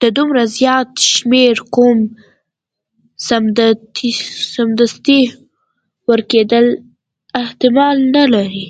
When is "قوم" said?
1.74-1.98